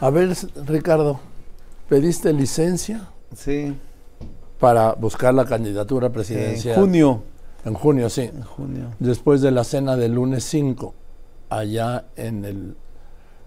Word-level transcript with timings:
A 0.00 0.10
ver, 0.10 0.36
Ricardo, 0.66 1.20
¿pediste 1.88 2.32
licencia 2.32 3.08
Sí, 3.36 3.76
para 4.58 4.92
buscar 4.94 5.34
la 5.34 5.44
candidatura 5.44 6.10
presidencial? 6.10 6.76
en 6.76 6.80
junio. 6.82 7.22
En 7.64 7.74
junio, 7.74 8.08
sí. 8.08 8.22
En 8.22 8.42
junio. 8.42 8.94
Después 8.98 9.40
de 9.40 9.50
la 9.50 9.64
cena 9.64 9.96
del 9.96 10.12
lunes 10.14 10.44
5, 10.44 10.94
allá 11.50 12.06
en 12.16 12.44
el, 12.44 12.76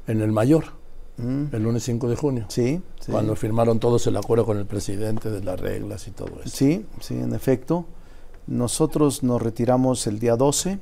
en 0.07 0.21
el 0.21 0.31
Mayor, 0.31 0.79
Mm, 1.17 1.53
el 1.53 1.63
lunes 1.63 1.83
5 1.83 2.07
de 2.09 2.15
junio. 2.15 2.45
Sí, 2.47 2.81
sí. 2.99 3.11
Cuando 3.11 3.35
firmaron 3.35 3.79
todos 3.79 4.07
el 4.07 4.15
acuerdo 4.17 4.45
con 4.45 4.57
el 4.57 4.65
presidente 4.65 5.29
de 5.29 5.43
las 5.43 5.59
reglas 5.59 6.07
y 6.07 6.11
todo 6.11 6.39
eso. 6.39 6.49
Sí, 6.55 6.85
sí, 6.99 7.15
en 7.15 7.35
efecto. 7.35 7.85
Nosotros 8.47 9.21
nos 9.21 9.39
retiramos 9.41 10.07
el 10.07 10.19
día 10.19 10.35
12 10.35 10.79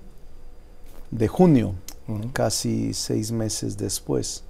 de 1.11 1.27
junio, 1.27 1.73
casi 2.31 2.93
seis 2.93 3.31
meses 3.31 3.75
después. 3.77 4.43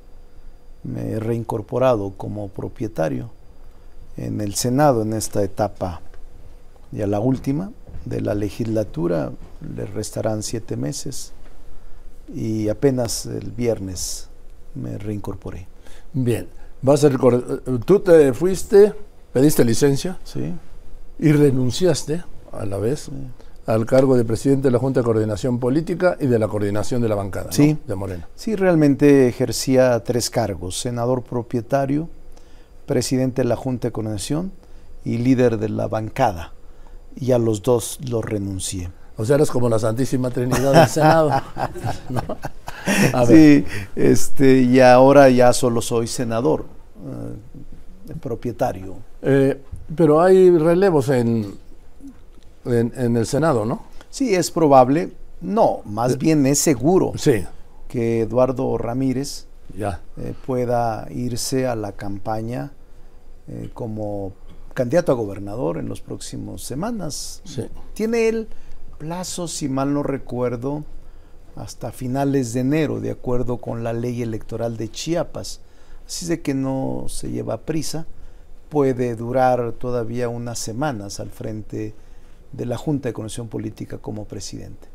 Me 0.83 1.11
he 1.11 1.19
reincorporado 1.19 2.13
como 2.15 2.47
propietario 2.47 3.29
en 4.17 4.41
el 4.41 4.55
Senado 4.55 5.01
en 5.01 5.13
esta 5.13 5.43
etapa, 5.43 6.01
ya 6.91 7.05
la 7.07 7.19
última 7.19 7.71
de 8.05 8.21
la 8.21 8.33
legislatura. 8.33 9.31
Le 9.75 9.85
restarán 9.85 10.41
siete 10.43 10.77
meses 10.77 11.33
y 12.33 12.69
apenas 12.69 13.25
el 13.25 13.51
viernes 13.51 14.29
me 14.75 14.97
reincorporé. 14.97 15.67
Bien, 16.13 16.47
vas 16.81 17.03
a 17.03 17.09
recor- 17.09 17.61
eh, 17.65 17.79
tú 17.85 17.99
te 17.99 18.33
fuiste, 18.33 18.93
pediste 19.33 19.65
licencia 19.65 20.17
¿sí? 20.23 20.53
y 21.19 21.31
renunciaste 21.31 22.23
a 22.51 22.65
la 22.65 22.77
vez 22.77 23.09
al 23.65 23.85
cargo 23.85 24.17
de 24.17 24.25
presidente 24.25 24.67
de 24.69 24.71
la 24.71 24.79
Junta 24.79 25.01
de 25.01 25.03
Coordinación 25.03 25.59
Política 25.59 26.17
y 26.19 26.25
de 26.27 26.39
la 26.39 26.47
coordinación 26.47 27.01
de 27.01 27.09
la 27.09 27.15
bancada 27.15 27.47
¿no? 27.47 27.51
Sí. 27.51 27.77
de 27.87 27.95
Morena. 27.95 28.27
Sí, 28.35 28.55
realmente 28.55 29.27
ejercía 29.27 29.99
tres 30.03 30.29
cargos, 30.29 30.79
senador 30.79 31.21
propietario, 31.23 32.09
presidente 32.85 33.43
de 33.43 33.47
la 33.47 33.55
Junta 33.55 33.87
de 33.87 33.91
Coordinación 33.91 34.51
y 35.05 35.17
líder 35.19 35.57
de 35.59 35.69
la 35.69 35.87
bancada. 35.87 36.53
Y 37.15 37.31
a 37.31 37.37
los 37.37 37.61
dos 37.61 37.99
los 38.09 38.23
renuncié. 38.25 38.89
O 39.17 39.25
sea, 39.25 39.35
eres 39.35 39.51
como 39.51 39.67
la 39.69 39.77
Santísima 39.79 40.29
Trinidad 40.31 40.73
del 40.73 40.87
Senado. 40.87 41.29
¿no? 42.09 42.21
A 43.13 43.25
ver, 43.25 43.27
Sí, 43.27 43.65
este, 43.95 44.61
y 44.61 44.79
ahora 44.79 45.29
ya 45.29 45.51
solo 45.53 45.81
soy 45.81 46.07
senador, 46.07 46.65
eh, 47.05 48.13
propietario. 48.21 48.95
eh, 49.21 49.59
pero 49.95 50.21
hay 50.21 50.49
relevos 50.51 51.09
en, 51.09 51.53
en, 52.65 52.91
en 52.95 53.17
el 53.17 53.25
Senado, 53.25 53.65
¿no? 53.65 53.83
Sí, 54.09 54.33
es 54.35 54.51
probable, 54.51 55.11
no, 55.41 55.81
más 55.85 56.17
bien 56.17 56.45
es 56.45 56.59
seguro 56.59 57.13
Sí, 57.15 57.45
que 57.87 58.21
Eduardo 58.21 58.77
Ramírez 58.77 59.45
ya. 59.77 60.01
eh, 60.17 60.33
pueda 60.45 61.07
irse 61.11 61.67
a 61.67 61.75
la 61.75 61.91
campaña 61.93 62.71
eh, 63.47 63.69
como 63.73 64.33
candidato 64.73 65.11
a 65.11 65.15
gobernador 65.15 65.77
en 65.77 65.89
las 65.89 66.01
próximas 66.01 66.61
semanas. 66.61 67.41
Sí. 67.45 67.67
Tiene 67.93 68.27
él 68.29 68.47
plazo, 68.97 69.47
si 69.47 69.69
mal 69.69 69.93
no 69.93 70.03
recuerdo, 70.03 70.83
hasta 71.55 71.91
finales 71.91 72.53
de 72.53 72.61
enero, 72.61 72.99
de 72.99 73.11
acuerdo 73.11 73.57
con 73.57 73.83
la 73.83 73.93
ley 73.93 74.21
electoral 74.21 74.77
de 74.77 74.89
Chiapas. 74.89 75.61
Así 76.07 76.25
de 76.25 76.41
que 76.41 76.53
no 76.53 77.05
se 77.07 77.29
lleva 77.29 77.61
prisa, 77.61 78.05
puede 78.69 79.15
durar 79.15 79.73
todavía 79.73 80.29
unas 80.29 80.59
semanas 80.59 81.19
al 81.19 81.29
frente 81.29 81.93
de 82.51 82.65
la 82.65 82.77
Junta 82.77 83.09
de 83.09 83.13
Conexión 83.13 83.47
Política 83.47 83.97
como 83.97 84.25
presidente. 84.25 84.87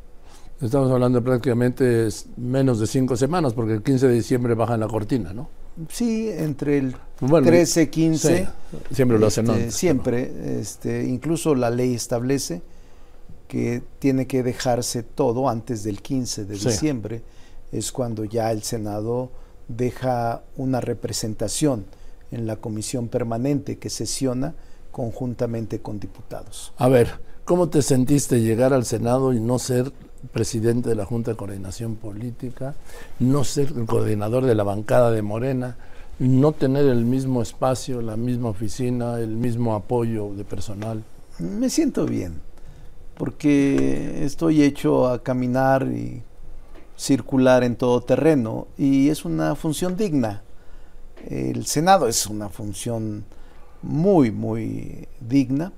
Estamos 0.60 0.90
hablando 0.90 1.22
prácticamente 1.22 2.08
menos 2.36 2.78
de 2.80 2.86
cinco 2.86 3.16
semanas, 3.16 3.52
porque 3.54 3.74
el 3.74 3.82
15 3.82 4.08
de 4.08 4.14
diciembre 4.14 4.54
bajan 4.54 4.80
la 4.80 4.86
cortina, 4.86 5.32
¿no? 5.32 5.48
Sí, 5.88 6.30
entre 6.30 6.78
el 6.78 6.96
Bueno, 7.20 7.46
13, 7.48 7.90
15. 7.90 8.38
sí, 8.38 8.76
siempre 8.94 9.18
lo 9.18 9.26
hacen 9.26 9.46
Este, 9.46 9.58
antes, 9.58 9.74
siempre, 9.74 10.60
este, 10.60 11.04
incluso 11.04 11.54
la 11.56 11.70
ley 11.70 11.94
establece 11.94 12.62
que 13.48 13.82
tiene 13.98 14.26
que 14.26 14.42
dejarse 14.44 15.02
todo 15.02 15.48
antes 15.48 15.82
del 15.82 16.00
15 16.00 16.44
de 16.44 16.56
Sí. 16.56 16.68
diciembre, 16.68 17.22
es 17.72 17.90
cuando 17.90 18.24
ya 18.24 18.52
el 18.52 18.62
Senado 18.62 19.32
deja 19.66 20.42
una 20.56 20.80
representación 20.80 21.86
en 22.30 22.46
la 22.46 22.56
comisión 22.56 23.08
permanente 23.08 23.78
que 23.78 23.90
sesiona 23.90 24.54
conjuntamente 24.92 25.80
con 25.80 25.98
diputados. 25.98 26.72
A 26.76 26.88
ver, 26.88 27.18
¿cómo 27.44 27.68
te 27.68 27.82
sentiste 27.82 28.40
llegar 28.40 28.72
al 28.72 28.84
Senado 28.84 29.32
y 29.32 29.40
no 29.40 29.58
ser 29.58 29.92
presidente 30.32 30.88
de 30.88 30.94
la 30.94 31.04
Junta 31.04 31.32
de 31.32 31.36
Coordinación 31.36 31.96
Política, 31.96 32.74
no 33.20 33.44
ser 33.44 33.72
el 33.76 33.84
coordinador 33.84 34.44
de 34.46 34.54
la 34.54 34.62
bancada 34.62 35.10
de 35.10 35.20
Morena, 35.20 35.76
no 36.18 36.52
tener 36.52 36.86
el 36.86 37.04
mismo 37.04 37.42
espacio, 37.42 38.00
la 38.00 38.16
misma 38.16 38.48
oficina, 38.48 39.18
el 39.18 39.36
mismo 39.36 39.74
apoyo 39.74 40.32
de 40.34 40.44
personal? 40.44 41.04
Me 41.38 41.68
siento 41.68 42.06
bien, 42.06 42.40
porque 43.18 44.24
estoy 44.24 44.62
hecho 44.62 45.08
a 45.08 45.22
caminar 45.22 45.86
y 45.88 46.22
circular 46.96 47.62
en 47.64 47.76
todo 47.76 48.00
terreno 48.00 48.68
y 48.78 49.10
es 49.10 49.24
una 49.26 49.54
función 49.54 49.96
digna. 49.96 50.42
El 51.28 51.66
Senado 51.66 52.08
es 52.08 52.26
una 52.26 52.48
función 52.48 53.24
muy, 53.82 54.30
muy 54.30 55.08
digna 55.20 55.72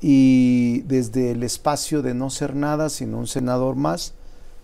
y 0.00 0.80
desde 0.82 1.32
el 1.32 1.42
espacio 1.42 2.02
de 2.02 2.14
no 2.14 2.30
ser 2.30 2.54
nada, 2.54 2.88
sino 2.88 3.18
un 3.18 3.26
senador 3.26 3.76
más, 3.76 4.14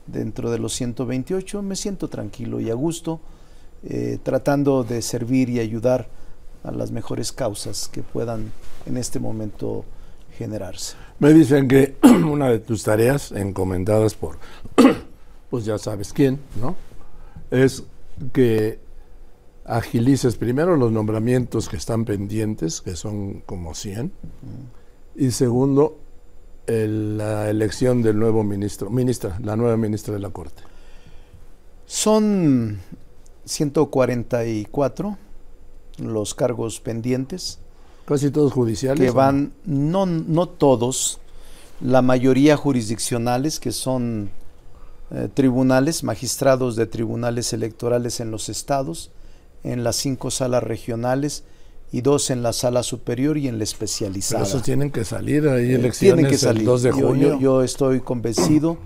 dentro 0.07 0.51
de 0.51 0.59
los 0.59 0.73
128, 0.75 1.63
me 1.63 1.77
siento 1.77 2.09
tranquilo 2.09 2.61
y 2.61 2.71
a 2.71 2.75
gusto, 2.75 3.21
eh, 3.85 4.19
tratando 4.23 4.85
de 4.85 5.03
servir 5.03 5.49
y 5.49 5.61
ayudar 5.61 6.09
a 6.65 6.71
las 6.71 6.93
mejores 6.93 7.33
causas 7.33 7.89
que 7.89 8.03
puedan 8.03 8.53
en 8.87 8.97
este 8.97 9.19
momento 9.19 9.85
generarse. 10.37 10.97
Me 11.19 11.33
dicen 11.33 11.69
que 11.69 11.97
una 12.03 12.49
de 12.49 12.59
tus 12.59 12.83
tareas 12.85 13.33
encomendadas 13.33 14.15
por, 14.15 14.39
pues 15.51 15.65
ya 15.65 15.79
sabes 15.79 16.13
quién, 16.13 16.39
¿no? 16.61 16.77
Es 17.51 17.85
que 18.33 18.81
agilices 19.65 20.37
primero 20.37 20.77
los 20.77 20.93
nombramientos 20.93 21.69
que 21.69 21.77
están 21.77 22.05
pendientes, 22.05 22.81
que 22.81 22.97
son 22.97 23.41
como 23.41 23.75
100, 23.75 24.13
y 25.17 25.31
segundo, 25.31 25.99
el- 26.67 27.19
la 27.19 27.51
elección 27.51 28.03
del 28.03 28.19
nuevo 28.19 28.45
ministro, 28.45 28.91
ministra, 28.91 29.39
la 29.43 29.57
nueva 29.57 29.77
ministra 29.77 30.15
de 30.15 30.21
la 30.21 30.31
Corte. 30.31 30.63
Son 31.87 32.79
144 33.45 35.19
los 35.99 36.35
cargos 36.35 36.81
pendientes 36.81 37.59
Casi 38.07 38.31
todos 38.31 38.53
judiciales. 38.53 39.01
que 39.05 39.11
van, 39.11 39.53
no, 39.65 40.07
no 40.07 40.49
todos, 40.49 41.21
la 41.81 42.03
mayoría 42.03 42.57
jurisdiccionales, 42.57 43.61
que 43.61 43.73
son 43.73 44.31
eh, 45.11 45.29
tribunales, 45.33 46.03
magistrados 46.05 46.75
de 46.77 46.87
tribunales 46.87 47.53
electorales 47.53 48.21
en 48.21 48.31
los 48.31 48.49
estados, 48.49 49.11
en 49.63 49.85
las 49.85 49.97
cinco 49.97 50.31
salas 50.31 50.63
regionales 50.63 51.45
y 51.93 52.01
dos 52.01 52.31
en 52.31 52.43
la 52.43 52.53
sala 52.53 52.83
superior 52.83 53.37
y 53.37 53.47
en 53.49 53.55
la 53.55 53.59
Pero 53.59 53.65
especializada. 53.65 54.43
esos 54.45 54.63
tienen 54.63 54.91
que 54.91 55.05
salir, 55.05 55.47
hay 55.49 55.71
Eh, 55.73 55.75
elecciones 55.75 55.99
tienen 56.17 56.27
que 56.31 56.39
salir. 56.39 56.61
el 56.63 56.67
2 56.67 56.83
de 56.83 56.91
Yo- 56.91 57.07
junio. 57.09 57.29
Yo, 57.35 57.41
yo 57.41 57.63
estoy 57.63 58.01
convencido 58.01 58.79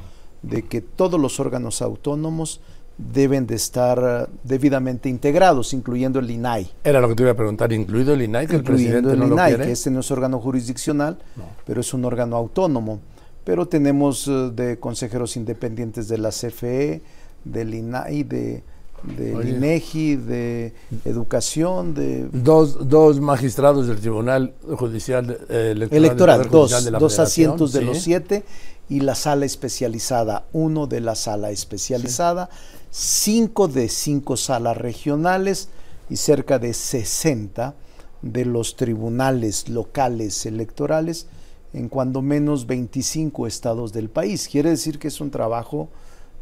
de 0.43 0.63
que 0.63 0.81
todos 0.81 1.21
los 1.21 1.39
órganos 1.41 1.81
autónomos 1.83 2.61
deben 2.99 3.47
de 3.47 3.55
estar 3.57 4.27
eh, 4.29 4.33
debidamente 4.43 5.09
integrados, 5.09 5.73
incluyendo 5.75 6.19
el 6.19 6.31
INAI. 6.31 6.69
Era 6.83 7.01
lo 7.01 7.09
que 7.09 7.15
te 7.15 7.23
iba 7.23 7.33
a 7.33 7.37
preguntar, 7.37 7.73
incluido 7.73 8.15
el 8.15 8.23
INAI, 8.23 8.47
que 8.47 8.57
el 8.57 8.65
presidente 8.65 9.13
el 9.13 9.19
no 9.19 9.27
lo 9.27 9.35
INAI, 9.35 9.51
quiere. 9.53 9.67
que 9.67 9.73
este 9.73 9.91
no 9.91 10.01
es 10.01 10.11
órgano 10.11 10.41
jurisdiccional, 10.41 11.19
No. 11.37 11.45
pero 11.67 11.81
es 11.83 11.93
un 11.95 12.05
órgano 12.05 12.37
autónomo. 12.37 13.01
Pero 13.45 13.67
tenemos 13.69 14.27
eh, 14.27 14.51
de 14.55 14.79
consejeros 14.81 15.37
independientes 15.37 16.09
de 16.09 16.19
la 16.19 16.31
CFE, 16.31 17.03
del 17.45 17.75
INAI, 17.75 18.25
de, 18.25 18.65
del 19.03 19.37
Oye. 19.37 19.51
INEGI, 19.51 20.17
de 20.17 20.73
educación, 21.05 21.95
de 21.95 22.29
Dos, 22.33 22.89
dos 22.89 23.21
magistrados 23.21 23.87
del 23.87 24.01
Tribunal 24.01 24.55
Judicial 24.77 25.39
eh, 25.49 25.73
Electoral, 25.73 26.05
electoral, 26.05 26.39
dos, 26.51 26.71
Judicial 26.71 26.85
de 26.85 26.91
la 26.91 26.99
dos 26.99 27.19
asientos 27.19 27.73
de 27.73 27.81
sí. 27.81 27.85
los 27.85 27.99
siete 27.99 28.45
y 28.89 29.01
la 29.01 29.15
sala 29.15 29.47
especializada, 29.47 30.47
uno 30.53 30.87
de 30.87 31.01
la 31.01 31.15
sala 31.15 31.51
especializada, 31.51 32.49
cinco 32.91 33.69
de 33.69 33.89
cinco 33.89 34.37
salas 34.37 34.77
regionales 34.77 35.69
y 36.09 36.17
cerca 36.17 36.59
de 36.59 36.73
60 36.73 37.75
de 38.23 38.45
los 38.45 38.77
tribunales 38.77 39.69
locales 39.69 40.47
electorales 40.47 41.27
en 41.73 41.89
cuando 41.89 42.23
menos 42.23 42.67
25 42.67 43.47
estados 43.47 43.93
del 43.93 44.09
país. 44.09 44.49
Quiere 44.49 44.71
decir 44.71 44.99
que 44.99 45.09
es 45.09 45.21
un 45.21 45.31
trabajo 45.31 45.89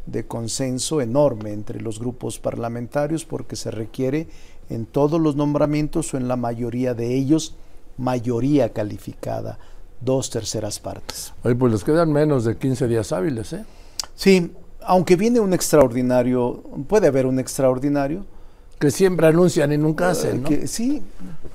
de 0.05 0.25
consenso 0.25 1.01
enorme 1.01 1.51
entre 1.53 1.81
los 1.81 1.99
grupos 1.99 2.39
parlamentarios 2.39 3.25
porque 3.25 3.55
se 3.55 3.71
requiere 3.71 4.27
en 4.69 4.85
todos 4.85 5.19
los 5.19 5.35
nombramientos 5.35 6.13
o 6.13 6.17
en 6.17 6.27
la 6.27 6.35
mayoría 6.35 6.93
de 6.93 7.13
ellos 7.15 7.55
mayoría 7.97 8.73
calificada, 8.73 9.57
dos 10.01 10.29
terceras 10.29 10.79
partes. 10.79 11.33
Oye, 11.43 11.55
pues 11.55 11.71
les 11.71 11.83
quedan 11.83 12.11
menos 12.11 12.43
de 12.45 12.57
15 12.57 12.87
días 12.87 13.11
hábiles, 13.11 13.53
¿eh? 13.53 13.65
Sí, 14.15 14.51
aunque 14.81 15.15
viene 15.15 15.39
un 15.39 15.53
extraordinario, 15.53 16.61
puede 16.87 17.07
haber 17.07 17.25
un 17.25 17.39
extraordinario, 17.39 18.25
Que 18.77 18.91
siempre 18.91 19.27
anuncian 19.27 19.71
y 19.71 19.77
nunca 19.77 20.09
hacen, 20.09 20.43
¿no? 20.43 20.49
Que, 20.49 20.67
sí, 20.67 21.01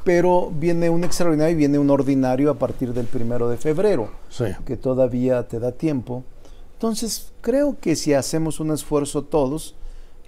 pero 0.04 0.50
viene 0.50 0.88
un 0.88 1.04
extraordinario 1.04 1.52
y 1.52 1.58
viene 1.58 1.78
un 1.78 1.90
ordinario 1.90 2.50
a 2.50 2.54
partir 2.54 2.94
del 2.94 3.04
primero 3.06 3.50
de 3.50 3.58
febrero, 3.58 4.08
Sí. 4.30 4.46
que 4.64 4.78
todavía 4.78 5.46
te 5.46 5.60
da 5.60 5.72
tiempo. 5.72 6.24
Entonces, 6.80 7.30
creo 7.42 7.76
que 7.78 7.94
si 7.94 8.14
hacemos 8.14 8.58
un 8.58 8.70
esfuerzo 8.70 9.22
todos, 9.22 9.74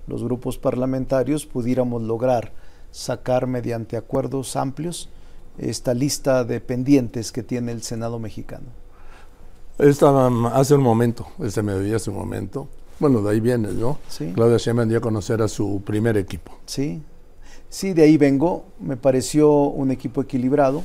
los 0.07 0.23
grupos 0.23 0.59
parlamentarios, 0.59 1.47
pudiéramos 1.47 2.03
lograr 2.03 2.53
sacar 2.91 3.47
mediante 3.47 3.97
acuerdos 3.97 4.55
amplios 4.55 5.09
esta 5.57 5.95
lista 5.95 6.45
de 6.45 6.61
pendientes 6.61 7.33
que 7.33 7.43
tiene 7.43 7.73
el 7.73 7.83
Senado 7.83 8.19
mexicano. 8.19 8.67
Esta, 9.79 10.11
um, 10.13 10.45
hace 10.45 10.75
un 10.75 10.83
momento, 10.83 11.27
este 11.43 11.63
mediodía 11.63 11.97
hace 11.97 12.11
un 12.11 12.17
momento, 12.17 12.69
bueno, 13.01 13.23
de 13.23 13.31
ahí 13.31 13.41
viene, 13.41 13.73
¿no? 13.73 13.99
Sí. 14.09 14.33
Claudia 14.35 14.59
Sheinbaum 14.59 14.91
dio 14.91 14.99
a 14.99 15.01
conocer 15.01 15.41
a 15.41 15.49
su 15.49 15.81
primer 15.87 16.19
equipo. 16.19 16.53
Sí, 16.67 17.01
sí, 17.71 17.95
de 17.95 18.03
ahí 18.03 18.19
vengo. 18.19 18.67
Me 18.79 18.99
pareció 18.99 19.51
un 19.51 19.91
equipo 19.91 20.21
equilibrado. 20.21 20.83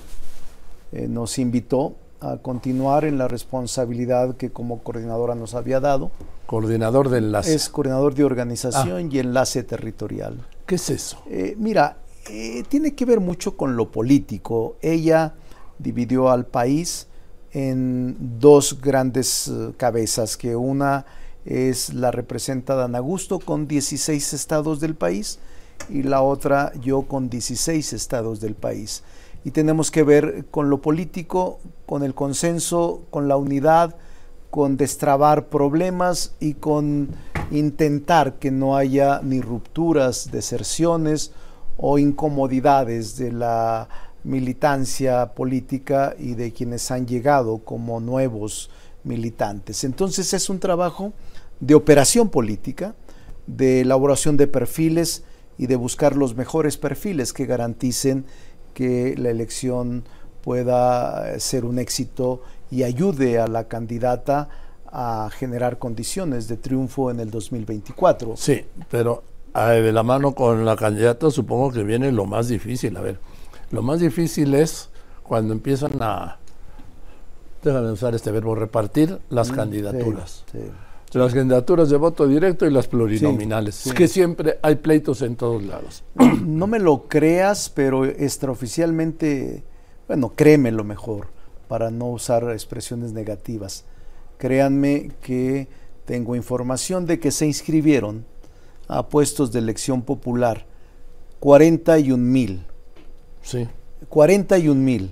Eh, 0.93 1.09
nos 1.09 1.37
invitó 1.37 1.93
a 2.19 2.37
continuar 2.37 3.05
en 3.05 3.17
la 3.17 3.27
responsabilidad 3.27 4.35
que 4.35 4.51
como 4.51 4.79
coordinadora 4.79 5.35
nos 5.35 5.53
había 5.53 5.79
dado. 5.79 6.11
Coordinador 6.45 7.09
de 7.09 7.19
enlace. 7.19 7.53
Es 7.53 7.69
coordinador 7.69 8.15
de 8.15 8.23
organización 8.23 9.11
y 9.11 9.19
enlace 9.19 9.63
territorial. 9.63 10.45
¿Qué 10.65 10.75
es 10.75 10.89
eso? 10.89 11.21
Eh, 11.29 11.55
mira, 11.57 11.97
eh, 12.29 12.63
tiene 12.67 12.95
que 12.95 13.05
ver 13.05 13.19
mucho 13.19 13.55
con 13.55 13.75
lo 13.75 13.91
político. 13.91 14.77
Ella 14.81 15.35
dividió 15.79 16.29
al 16.29 16.45
país 16.45 17.07
en 17.51 18.39
dos 18.39 18.81
grandes 18.81 19.47
eh, 19.47 19.73
cabezas, 19.77 20.37
que 20.37 20.55
una 20.55 21.05
es 21.45 21.93
la 21.93 22.11
representa 22.11 22.75
Dan 22.75 22.95
Augusto 22.95 23.39
con 23.39 23.67
16 23.67 24.33
estados 24.33 24.81
del 24.81 24.95
país 24.95 25.39
y 25.89 26.03
la 26.03 26.21
otra 26.21 26.73
yo 26.81 27.03
con 27.03 27.29
16 27.29 27.93
estados 27.93 28.41
del 28.41 28.55
país. 28.55 29.03
Y 29.43 29.51
tenemos 29.51 29.91
que 29.91 30.03
ver 30.03 30.45
con 30.51 30.69
lo 30.69 30.81
político, 30.81 31.59
con 31.85 32.03
el 32.03 32.13
consenso, 32.13 33.03
con 33.09 33.27
la 33.27 33.37
unidad, 33.37 33.95
con 34.49 34.77
destrabar 34.77 35.47
problemas 35.47 36.35
y 36.39 36.55
con 36.55 37.09
intentar 37.51 38.39
que 38.39 38.51
no 38.51 38.75
haya 38.75 39.21
ni 39.23 39.41
rupturas, 39.41 40.31
deserciones 40.31 41.31
o 41.77 41.99
incomodidades 41.99 43.17
de 43.17 43.31
la 43.31 43.87
militancia 44.23 45.33
política 45.33 46.15
y 46.17 46.33
de 46.33 46.51
quienes 46.51 46.91
han 46.91 47.07
llegado 47.07 47.59
como 47.59 47.99
nuevos 47.99 48.69
militantes. 49.03 49.83
Entonces 49.83 50.33
es 50.33 50.49
un 50.49 50.59
trabajo 50.59 51.13
de 51.59 51.75
operación 51.75 52.29
política, 52.29 52.95
de 53.45 53.81
elaboración 53.81 54.35
de 54.37 54.47
perfiles 54.47 55.23
y 55.57 55.67
de 55.67 55.75
buscar 55.75 56.15
los 56.15 56.35
mejores 56.35 56.77
perfiles 56.77 57.33
que 57.33 57.45
garanticen 57.45 58.25
que 58.77 59.15
la 59.17 59.31
elección 59.31 60.03
pueda 60.43 61.39
ser 61.39 61.65
un 61.65 61.79
éxito 61.79 62.43
y 62.69 62.83
ayude 62.83 63.39
a 63.39 63.47
la 63.47 63.67
candidata 63.67 64.49
a 64.85 65.31
generar 65.31 65.79
condiciones 65.79 66.47
de 66.47 66.57
triunfo 66.57 67.09
en 67.09 67.19
el 67.19 67.31
2024. 67.31 68.35
Sí, 68.37 68.63
pero 68.87 69.23
eh, 69.55 69.81
de 69.81 69.91
la 69.91 70.03
mano 70.03 70.35
con 70.35 70.63
la 70.63 70.75
candidata 70.75 71.31
supongo 71.31 71.71
que 71.71 71.83
viene 71.83 72.11
lo 72.11 72.27
más 72.27 72.49
difícil. 72.49 72.95
A 72.97 73.01
ver, 73.01 73.17
lo 73.71 73.81
más 73.81 73.99
difícil 73.99 74.53
es 74.53 74.91
cuando 75.23 75.53
empiezan 75.53 75.93
a, 75.99 76.37
déjame 77.63 77.89
usar 77.89 78.13
este 78.13 78.29
verbo, 78.29 78.53
repartir 78.53 79.17
las 79.29 79.51
candidaturas. 79.51 80.43
Sí, 80.51 80.59
sí. 80.59 80.71
Las 81.17 81.33
candidaturas 81.33 81.89
de 81.89 81.97
voto 81.97 82.27
directo 82.27 82.65
y 82.65 82.71
las 82.71 82.87
plurinominales. 82.87 83.75
Sí, 83.75 83.83
sí. 83.83 83.89
Es 83.89 83.95
que 83.95 84.07
siempre 84.07 84.59
hay 84.61 84.75
pleitos 84.75 85.21
en 85.21 85.35
todos 85.35 85.63
lados. 85.63 86.03
No 86.45 86.67
me 86.67 86.79
lo 86.79 87.07
creas, 87.07 87.69
pero 87.69 88.05
extraoficialmente, 88.05 89.63
bueno, 90.07 90.33
créemelo 90.35 90.83
mejor, 90.83 91.27
para 91.67 91.91
no 91.91 92.07
usar 92.07 92.49
expresiones 92.51 93.13
negativas. 93.13 93.85
Créanme 94.37 95.11
que 95.21 95.67
tengo 96.05 96.35
información 96.35 97.05
de 97.05 97.19
que 97.19 97.31
se 97.31 97.45
inscribieron 97.45 98.25
a 98.87 99.07
puestos 99.07 99.51
de 99.51 99.59
elección 99.59 100.01
popular 100.01 100.65
41 101.39 102.17
mil. 102.17 102.65
Sí. 103.41 103.67
41 104.09 104.81
mil 104.81 105.11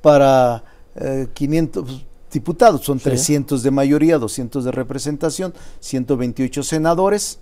para 0.00 0.64
eh, 0.96 1.28
500 1.32 2.04
diputados, 2.40 2.82
son 2.84 2.98
Sí. 2.98 3.04
300 3.04 3.62
de 3.62 3.70
mayoría, 3.70 4.18
200 4.18 4.64
de 4.64 4.70
representación, 4.72 5.52
128 5.80 6.62
senadores 6.62 7.38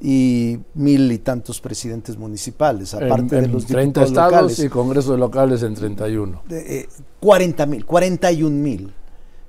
y 0.00 0.58
mil 0.74 1.10
y 1.12 1.18
tantos 1.18 1.60
presidentes 1.60 2.16
municipales, 2.18 2.94
aparte 2.94 3.36
en, 3.38 3.42
de 3.44 3.48
los 3.48 3.64
30 3.66 4.00
diputados 4.00 4.08
estados 4.10 4.32
locales. 4.32 4.58
y 4.58 4.68
congresos 4.68 5.18
locales 5.18 5.62
en 5.62 5.74
31. 5.74 6.42
De, 6.48 6.80
eh, 6.80 6.88
40 7.20 7.66
mil, 7.66 7.84
41 7.86 8.50
mil. 8.62 8.92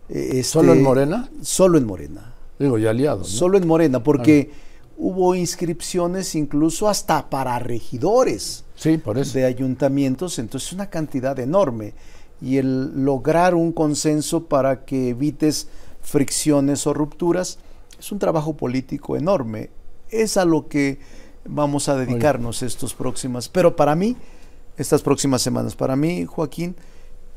Eh, 0.07 0.27
este, 0.39 0.43
¿Solo 0.43 0.73
en 0.73 0.83
Morena? 0.83 1.29
Solo 1.41 1.77
en 1.79 1.85
Morena. 1.85 2.33
Digo, 2.59 2.77
ya 2.77 2.91
aliados. 2.91 3.31
¿no? 3.31 3.37
Solo 3.39 3.57
en 3.57 3.67
Morena, 3.67 4.03
porque 4.03 4.51
hubo 4.97 5.33
inscripciones 5.35 6.35
incluso 6.35 6.87
hasta 6.87 7.29
para 7.29 7.57
regidores 7.59 8.63
Sí, 8.75 8.97
por 8.97 9.17
eso. 9.17 9.37
de 9.37 9.45
ayuntamientos, 9.45 10.37
entonces 10.39 10.67
es 10.69 10.73
una 10.73 10.89
cantidad 10.89 11.37
enorme. 11.39 11.93
Y 12.41 12.57
el 12.57 13.05
lograr 13.05 13.55
un 13.55 13.71
consenso 13.71 14.45
para 14.45 14.85
que 14.85 15.09
evites 15.09 15.67
fricciones 16.01 16.85
o 16.85 16.93
rupturas 16.93 17.57
es 17.99 18.11
un 18.11 18.19
trabajo 18.19 18.55
político 18.55 19.15
enorme. 19.17 19.69
Es 20.09 20.37
a 20.37 20.45
lo 20.45 20.67
que 20.67 20.99
vamos 21.47 21.89
a 21.89 21.95
dedicarnos 21.95 22.61
estos 22.61 22.93
próximas. 22.93 23.49
Pero 23.49 23.75
para 23.75 23.95
mí, 23.95 24.15
estas 24.77 25.01
próximas 25.01 25.41
semanas, 25.41 25.75
para 25.75 25.95
mí, 25.95 26.25
Joaquín, 26.25 26.75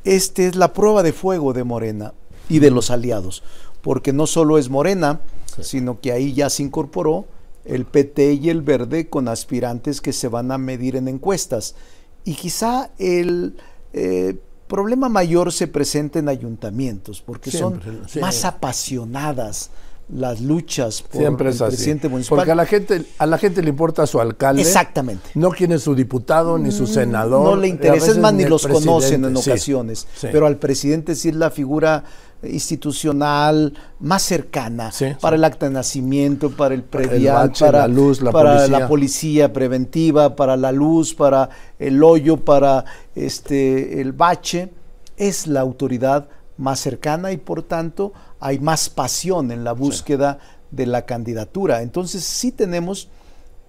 esta 0.03 0.43
es 0.43 0.55
la 0.55 0.73
prueba 0.73 1.03
de 1.03 1.13
fuego 1.13 1.53
de 1.53 1.63
Morena 1.63 2.13
y 2.49 2.59
de 2.59 2.71
los 2.71 2.91
aliados. 2.91 3.43
Porque 3.81 4.13
no 4.13 4.27
solo 4.27 4.57
es 4.57 4.69
Morena, 4.69 5.21
Sí. 5.55 5.63
sino 5.63 5.99
que 5.99 6.11
ahí 6.11 6.33
ya 6.33 6.49
se 6.49 6.63
incorporó 6.63 7.25
el 7.65 7.85
PT 7.85 8.33
y 8.33 8.49
el 8.49 8.61
Verde 8.61 9.09
con 9.09 9.27
aspirantes 9.27 9.99
que 10.01 10.13
se 10.13 10.27
van 10.27 10.51
a 10.51 10.57
medir 10.57 10.95
en 10.95 11.07
encuestas. 11.07 11.75
Y 12.23 12.35
quizá 12.35 12.91
el 12.99 13.55
eh, 13.93 14.37
problema 14.69 15.09
mayor 15.09 15.51
se 15.51 15.67
presenta 15.67 16.19
en 16.19 16.29
ayuntamientos, 16.29 17.21
porque 17.21 17.51
Siempre, 17.51 17.91
son 17.91 18.07
sí. 18.07 18.19
más 18.19 18.45
apasionadas 18.45 19.71
las 20.11 20.41
luchas 20.41 21.03
por 21.03 21.21
Siempre 21.21 21.49
el 21.49 21.53
es 21.55 21.61
así. 21.61 21.75
presidente 21.75 22.09
municipal. 22.09 22.37
Porque 22.39 22.51
a 22.51 22.55
la 22.55 22.65
gente 22.65 23.05
a 23.19 23.25
la 23.27 23.37
gente 23.37 23.61
le 23.61 23.69
importa 23.69 24.07
su 24.07 24.19
alcalde. 24.19 24.61
Exactamente. 24.63 25.29
No 25.35 25.51
quién 25.51 25.71
es 25.71 25.83
su 25.83 25.93
diputado 25.93 26.57
ni 26.57 26.71
su 26.71 26.87
senador. 26.87 27.43
No 27.43 27.55
le 27.55 27.67
interesa, 27.67 28.19
más, 28.19 28.33
ni 28.33 28.43
el 28.43 28.49
los 28.49 28.65
conocen 28.65 29.25
en 29.25 29.37
ocasiones. 29.37 30.07
sí. 30.15 30.27
Pero 30.31 30.47
al 30.47 30.57
presidente 30.57 31.15
sí 31.15 31.29
es 31.29 31.35
la 31.35 31.51
figura 31.51 32.03
institucional 32.41 33.73
más 33.99 34.21
cercana 34.23 34.91
Sí, 34.93 35.07
para 35.19 35.35
el 35.35 35.43
acta 35.43 35.67
de 35.67 35.73
nacimiento, 35.73 36.49
para 36.51 36.73
el 36.73 36.83
predial, 36.83 37.49
bache, 37.49 37.65
para 37.65 37.79
la 37.79 37.87
luz, 37.87 38.21
la 38.21 38.31
para 38.31 38.53
policía. 38.57 38.79
la 38.79 38.87
policía 38.87 39.53
preventiva, 39.53 40.35
para 40.35 40.55
la 40.55 40.71
luz, 40.71 41.13
para 41.13 41.49
el 41.79 42.01
hoyo, 42.03 42.37
para 42.37 42.85
este 43.15 44.01
el 44.01 44.13
bache. 44.13 44.69
Es 45.17 45.47
la 45.47 45.59
autoridad 45.59 46.29
más 46.57 46.79
cercana 46.79 47.31
y 47.33 47.37
por 47.37 47.61
tanto 47.63 48.13
hay 48.39 48.59
más 48.59 48.89
pasión 48.89 49.51
en 49.51 49.63
la 49.63 49.73
búsqueda 49.73 50.39
de 50.71 50.85
la 50.85 51.05
candidatura. 51.05 51.81
Entonces 51.81 52.23
sí 52.23 52.51
tenemos 52.51 53.09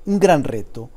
un 0.07 0.19
gran 0.19 0.45
reto 0.45 0.91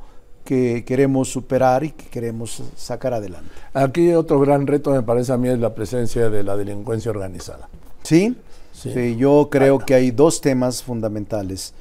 que 0.44 0.84
queremos 0.84 1.28
superar 1.28 1.84
y 1.84 1.92
que 1.92 2.06
queremos 2.06 2.62
sacar 2.76 3.14
adelante. 3.14 3.50
Aquí 3.72 4.12
otro 4.12 4.38
gran 4.40 4.66
reto 4.66 4.90
me 4.90 5.02
parece 5.02 5.32
a 5.32 5.38
mí 5.38 5.48
es 5.48 5.58
la 5.58 5.74
presencia 5.74 6.28
de 6.28 6.42
la 6.42 6.56
delincuencia 6.56 7.10
organizada. 7.10 7.68
¿Sí? 8.02 8.36
Sí. 8.72 8.92
Sí, 8.92 9.16
yo 9.16 9.48
creo 9.50 9.78
que 9.78 9.94
hay 9.94 10.10
dos 10.10 10.40
temas 10.40 10.82
fundamentales. 10.82 11.72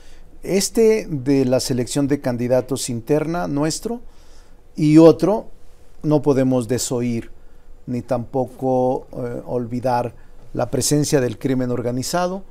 Este 0.43 1.07
de 1.09 1.45
la 1.45 1.59
selección 1.59 2.07
de 2.07 2.21
candidatos 2.21 2.89
interna 2.89 3.47
nuestro 3.47 4.01
y 4.75 4.97
otro, 4.97 5.47
no 6.01 6.21
podemos 6.21 6.67
desoír 6.67 7.31
ni 7.85 8.01
tampoco 8.01 9.07
eh, 9.11 9.41
olvidar 9.45 10.13
la 10.53 10.69
presencia 10.69 11.19
del 11.19 11.37
crimen 11.37 11.71
organizado 11.71 12.43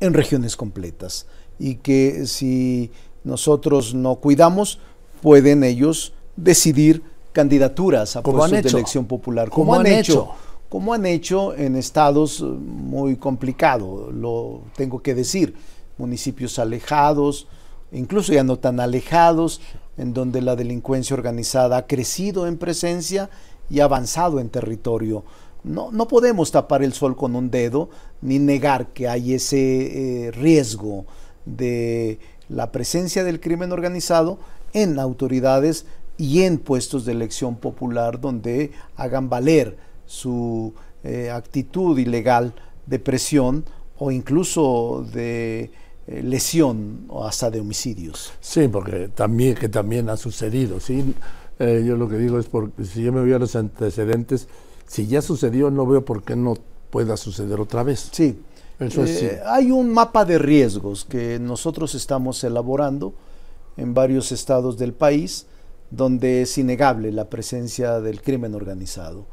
en 0.00 0.14
regiones 0.14 0.56
completas 0.56 1.26
y 1.58 1.76
que 1.76 2.26
si 2.26 2.90
nosotros 3.24 3.94
no 3.94 4.16
cuidamos, 4.16 4.78
pueden 5.20 5.62
ellos 5.62 6.14
decidir 6.36 7.02
candidaturas 7.32 8.16
a 8.16 8.22
puestos 8.22 8.50
de 8.62 8.68
elección 8.68 9.06
popular, 9.06 9.50
Como 9.50 9.74
han 9.74 9.80
han 9.80 9.86
hecho 9.86 10.12
hecho. 10.12 10.28
como 10.68 10.94
han 10.94 11.06
hecho 11.06 11.54
en 11.54 11.76
estados 11.76 12.40
eh, 12.40 12.44
muy 12.44 13.16
complicados, 13.16 14.12
lo 14.14 14.62
tengo 14.76 15.02
que 15.02 15.14
decir, 15.14 15.54
municipios 15.98 16.58
alejados, 16.58 17.46
incluso 17.92 18.32
ya 18.32 18.42
no 18.42 18.58
tan 18.58 18.80
alejados, 18.80 19.60
en 19.96 20.14
donde 20.14 20.40
la 20.40 20.56
delincuencia 20.56 21.14
organizada 21.14 21.76
ha 21.76 21.86
crecido 21.86 22.46
en 22.46 22.56
presencia 22.56 23.28
y 23.68 23.80
ha 23.80 23.84
avanzado 23.84 24.40
en 24.40 24.48
territorio. 24.48 25.24
No, 25.62 25.90
no 25.92 26.08
podemos 26.08 26.50
tapar 26.50 26.82
el 26.82 26.92
sol 26.92 27.16
con 27.16 27.36
un 27.36 27.50
dedo 27.50 27.90
ni 28.22 28.38
negar 28.38 28.88
que 28.88 29.08
hay 29.08 29.34
ese 29.34 30.26
eh, 30.26 30.30
riesgo 30.30 31.06
de 31.44 32.18
la 32.48 32.72
presencia 32.72 33.24
del 33.24 33.40
crimen 33.40 33.72
organizado 33.72 34.38
en 34.72 34.98
autoridades 34.98 35.86
y 36.16 36.42
en 36.42 36.58
puestos 36.58 37.04
de 37.04 37.12
elección 37.12 37.56
popular 37.56 38.20
donde 38.20 38.72
hagan 38.96 39.28
valer 39.28 39.76
su 40.06 40.74
eh, 41.04 41.30
actitud 41.30 41.98
ilegal 41.98 42.54
de 42.86 42.98
presión 42.98 43.64
o 43.98 44.10
incluso 44.10 45.06
de 45.12 45.70
eh, 46.06 46.22
lesión 46.22 47.04
o 47.08 47.24
hasta 47.24 47.50
de 47.50 47.60
homicidios. 47.60 48.32
Sí, 48.40 48.68
porque 48.68 49.08
también, 49.08 49.54
que 49.54 49.68
también 49.68 50.08
ha 50.08 50.16
sucedido. 50.16 50.80
¿sí? 50.80 51.14
Yo 51.58 51.96
lo 51.96 52.08
que 52.08 52.16
digo 52.16 52.38
es 52.38 52.46
porque 52.46 52.84
si 52.84 53.02
yo 53.02 53.12
me 53.12 53.20
voy 53.20 53.34
a 53.34 53.38
los 53.38 53.54
antecedentes, 53.54 54.48
si 54.90 55.06
ya 55.06 55.22
sucedió, 55.22 55.70
no 55.70 55.86
veo 55.86 56.04
por 56.04 56.24
qué 56.24 56.34
no 56.34 56.54
pueda 56.90 57.16
suceder 57.16 57.60
otra 57.60 57.84
vez. 57.84 58.08
Sí. 58.10 58.42
Eso 58.80 59.06
sí. 59.06 59.28
Hay 59.46 59.70
un 59.70 59.92
mapa 59.92 60.24
de 60.24 60.36
riesgos 60.36 61.04
que 61.04 61.38
nosotros 61.38 61.94
estamos 61.94 62.42
elaborando 62.42 63.14
en 63.76 63.94
varios 63.94 64.32
estados 64.32 64.78
del 64.78 64.92
país 64.92 65.46
donde 65.92 66.42
es 66.42 66.58
innegable 66.58 67.12
la 67.12 67.30
presencia 67.30 68.00
del 68.00 68.20
crimen 68.20 68.52
organizado. 68.56 69.26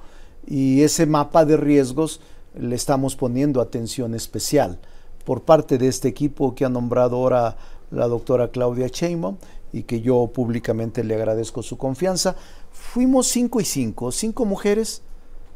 Y 0.46 0.84
ese 0.84 1.08
mapa 1.08 1.44
de 1.44 1.58
riesgos 1.58 2.22
le 2.56 2.76
estamos 2.76 3.16
poniendo 3.16 3.60
atención 3.60 4.14
especial 4.14 4.78
por 5.26 5.42
parte 5.42 5.80
de 5.80 5.88
este 5.88 6.08
equipo 6.08 6.54
que 6.54 6.66
ha 6.66 6.70
nombrado 6.70 7.16
ahora 7.16 7.58
la 7.90 8.08
doctora 8.08 8.52
Claudia 8.52 8.90
Sheinbaum 8.90 9.38
y 9.74 9.84
que 9.84 10.02
yo 10.02 10.28
públicamente 10.28 11.04
le 11.04 11.16
agradezco 11.16 11.64
su 11.64 11.80
confianza. 11.80 12.36
Fuimos 12.72 13.26
cinco 13.26 13.60
y 13.60 13.66
cinco, 13.66 14.12
cinco 14.12 14.46
mujeres, 14.46 15.02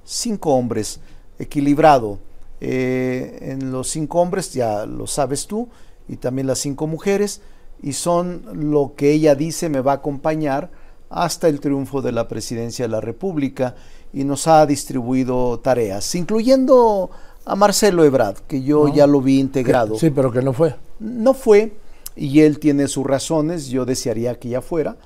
cinco 0.04 0.56
hombres, 0.56 1.00
equilibrado. 1.40 2.20
Eh, 2.60 3.40
en 3.42 3.72
los 3.72 3.90
cinco 3.90 4.22
hombres, 4.22 4.54
ya 4.54 4.86
lo 4.86 5.08
sabes 5.08 5.48
tú, 5.48 5.70
y 6.08 6.18
también 6.18 6.48
las 6.48 6.60
cinco 6.60 6.88
mujeres, 6.88 7.42
y 7.82 7.94
son 7.94 8.44
lo 8.54 8.94
que 8.96 9.12
ella 9.12 9.34
dice 9.36 9.70
me 9.70 9.82
va 9.82 9.94
a 9.94 9.96
acompañar 9.96 10.70
hasta 11.10 11.48
el 11.48 11.60
triunfo 11.60 12.02
de 12.02 12.12
la 12.12 12.28
presidencia 12.28 12.86
de 12.86 12.90
la 12.90 13.02
República 13.02 13.76
y 14.14 14.24
nos 14.24 14.48
ha 14.48 14.66
distribuido 14.66 15.60
tareas, 15.60 16.16
incluyendo 16.16 17.10
a 17.46 17.56
Marcelo 17.56 18.04
Ebrard, 18.04 18.38
que 18.48 18.62
yo 18.62 18.88
ya 18.94 19.08
lo 19.08 19.22
vi 19.22 19.40
integrado. 19.40 19.98
Sí, 19.98 20.10
pero 20.10 20.32
que 20.32 20.42
no 20.42 20.54
fue. 20.54 20.76
No 21.00 21.34
fue, 21.34 21.74
y 22.16 22.42
él 22.42 22.60
tiene 22.60 22.88
sus 22.88 23.06
razones, 23.06 23.68
yo 23.68 23.86
desearía 23.86 24.38
que 24.40 24.50
ya 24.50 24.62
fuera, 24.62 24.98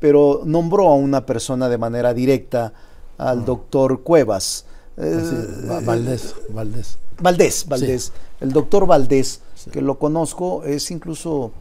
pero 0.00 0.42
nombró 0.44 0.88
a 0.88 0.94
una 0.94 1.24
persona 1.24 1.68
de 1.68 1.78
manera 1.78 2.12
directa, 2.12 2.72
al 3.18 3.44
doctor 3.44 4.02
Cuevas. 4.02 4.66
Eh, 4.96 5.80
Valdés, 5.84 6.34
Valdés. 6.50 6.98
Valdés, 7.20 7.66
Valdés. 7.68 8.12
El 8.40 8.52
doctor 8.52 8.86
Valdés, 8.86 9.40
que 9.72 9.80
lo 9.80 9.98
conozco, 9.98 10.64
es 10.64 10.90
incluso, 10.90 11.52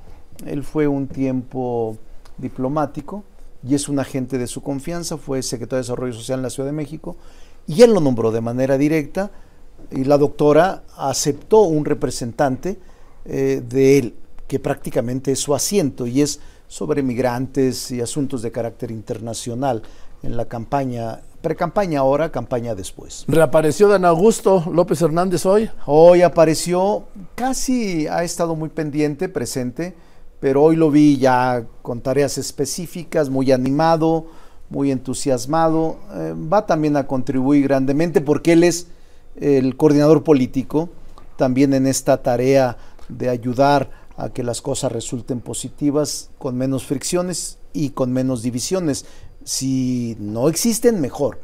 él 0.45 0.63
fue 0.63 0.87
un 0.87 1.07
tiempo 1.07 1.97
diplomático 2.37 3.23
y 3.67 3.75
es 3.75 3.87
un 3.87 3.99
agente 3.99 4.37
de 4.37 4.47
su 4.47 4.61
confianza, 4.61 5.17
fue 5.17 5.41
secretario 5.41 5.77
de 5.77 5.83
Desarrollo 5.83 6.13
Social 6.13 6.39
en 6.39 6.43
la 6.43 6.49
Ciudad 6.49 6.67
de 6.67 6.73
México, 6.73 7.15
y 7.65 7.81
él 7.81 7.93
lo 7.93 8.01
nombró 8.01 8.31
de 8.31 8.41
manera 8.41 8.77
directa, 8.77 9.31
y 9.91 10.03
la 10.03 10.17
doctora 10.17 10.83
aceptó 10.97 11.61
un 11.61 11.85
representante 11.85 12.77
eh, 13.25 13.63
de 13.67 13.99
él, 13.99 14.15
que 14.47 14.59
prácticamente 14.59 15.31
es 15.31 15.39
su 15.39 15.55
asiento, 15.55 16.07
y 16.07 16.21
es 16.21 16.41
sobre 16.67 17.03
migrantes 17.03 17.91
y 17.91 18.01
asuntos 18.01 18.41
de 18.41 18.51
carácter 18.51 18.91
internacional 18.91 19.83
en 20.23 20.37
la 20.37 20.45
campaña, 20.45 21.21
pre-campaña 21.41 21.99
ahora, 21.99 22.31
campaña 22.31 22.73
después. 22.73 23.25
¿Reapareció 23.27 23.89
Dan 23.89 24.05
Augusto 24.05 24.63
López 24.71 25.01
Hernández 25.01 25.45
hoy? 25.45 25.69
Hoy 25.85 26.21
apareció, 26.21 27.03
casi 27.35 28.07
ha 28.07 28.23
estado 28.23 28.55
muy 28.55 28.69
pendiente, 28.69 29.29
presente, 29.29 29.95
pero 30.39 30.63
hoy 30.63 30.77
lo 30.77 30.89
vi 30.89 31.17
ya 31.17 31.65
con 31.81 32.01
tareas 32.01 32.37
específicas, 32.37 33.29
muy 33.29 33.51
animado, 33.51 34.27
muy 34.69 34.91
entusiasmado. 34.91 35.97
Eh, 36.15 36.33
va 36.33 36.65
también 36.65 36.97
a 36.97 37.05
contribuir 37.05 37.63
grandemente 37.63 38.21
porque 38.21 38.53
él 38.53 38.63
es 38.63 38.87
el 39.35 39.75
coordinador 39.75 40.23
político, 40.23 40.89
también 41.37 41.73
en 41.73 41.85
esta 41.85 42.21
tarea 42.21 42.77
de 43.09 43.29
ayudar 43.29 43.89
a 44.15 44.29
que 44.29 44.43
las 44.43 44.61
cosas 44.61 44.91
resulten 44.91 45.41
positivas, 45.41 46.29
con 46.37 46.55
menos 46.55 46.85
fricciones 46.85 47.57
y 47.73 47.89
con 47.89 48.13
menos 48.13 48.43
divisiones. 48.43 49.05
Si 49.43 50.15
no 50.19 50.49
existen, 50.49 51.01
mejor. 51.01 51.39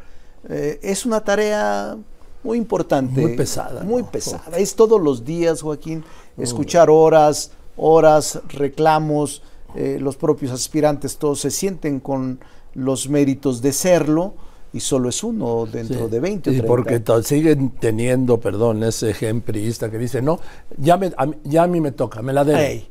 Eh, 0.48 0.80
es 0.82 1.06
una 1.06 1.24
tarea 1.24 1.98
muy 2.44 2.58
importante. 2.58 3.22
Muy 3.22 3.36
pesada. 3.36 3.84
Muy 3.84 4.04
pesada. 4.04 4.58
Es 4.58 4.76
todos 4.76 5.02
los 5.02 5.26
días, 5.26 5.62
Joaquín, 5.62 6.04
escuchar 6.38 6.90
horas, 6.90 7.52
horas, 7.76 8.42
reclamos, 8.50 9.42
eh, 9.76 9.98
los 10.00 10.18
propios 10.18 10.52
aspirantes 10.52 11.18
todos 11.18 11.42
se 11.42 11.52
sienten 11.52 12.00
con 12.00 12.40
los 12.74 13.08
méritos 13.08 13.62
de 13.62 13.72
serlo 13.72 14.34
y 14.74 14.80
solo 14.80 15.10
es 15.10 15.24
uno 15.24 15.66
dentro 15.66 16.08
de 16.08 16.20
20 16.20 16.50
o 16.50 16.54
30. 16.54 16.66
Y 16.66 16.68
porque 16.68 17.02
siguen 17.24 17.72
teniendo, 17.80 18.40
perdón, 18.40 18.84
ese 18.84 19.12
ejemplista 19.12 19.90
que 19.90 19.98
dice, 19.98 20.22
no, 20.22 20.40
ya, 20.78 20.98
me, 20.98 21.08
a, 21.18 21.28
ya 21.44 21.64
a 21.64 21.68
mí 21.68 21.82
me 21.82 21.92
toca, 21.92 22.22
me 22.22 22.34
la 22.34 22.44
deben. 22.44 22.88